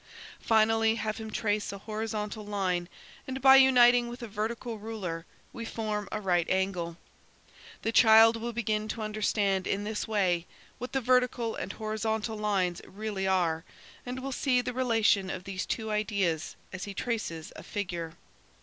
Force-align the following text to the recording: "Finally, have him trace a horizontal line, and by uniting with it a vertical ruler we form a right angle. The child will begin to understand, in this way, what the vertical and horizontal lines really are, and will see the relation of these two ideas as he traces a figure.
"Finally, 0.39 0.95
have 0.95 1.17
him 1.17 1.29
trace 1.29 1.71
a 1.71 1.77
horizontal 1.77 2.43
line, 2.43 2.89
and 3.27 3.39
by 3.39 3.55
uniting 3.55 4.07
with 4.07 4.23
it 4.23 4.25
a 4.25 4.27
vertical 4.27 4.79
ruler 4.79 5.27
we 5.53 5.63
form 5.63 6.09
a 6.11 6.19
right 6.19 6.49
angle. 6.49 6.97
The 7.83 7.91
child 7.91 8.35
will 8.35 8.51
begin 8.51 8.87
to 8.87 9.03
understand, 9.03 9.67
in 9.67 9.83
this 9.83 10.07
way, 10.07 10.47
what 10.79 10.93
the 10.93 11.01
vertical 11.01 11.53
and 11.55 11.71
horizontal 11.73 12.35
lines 12.35 12.81
really 12.87 13.27
are, 13.27 13.63
and 14.03 14.17
will 14.21 14.31
see 14.31 14.59
the 14.59 14.73
relation 14.73 15.29
of 15.29 15.43
these 15.43 15.67
two 15.67 15.91
ideas 15.91 16.55
as 16.73 16.85
he 16.85 16.95
traces 16.95 17.53
a 17.55 17.61
figure. 17.61 18.15